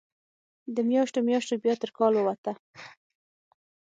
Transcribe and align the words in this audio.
د 0.75 0.77
میاشتو، 0.89 1.19
میاشتو 1.27 1.55
بیا 1.63 1.75
تر 1.81 1.89
کال 1.97 2.13
ووته 2.15 2.53